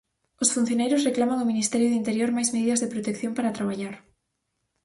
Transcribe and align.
Os 0.43 0.53
funcionarios 0.55 1.05
reclaman 1.09 1.37
ao 1.39 1.49
Ministerio 1.51 1.87
de 1.89 1.99
Interior 2.01 2.29
máis 2.35 2.49
medidas 2.55 2.81
de 2.81 2.91
protección 2.93 3.31
para 3.35 3.55
traballar... 3.57 3.95